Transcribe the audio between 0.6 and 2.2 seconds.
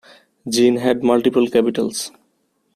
had multiple capitals.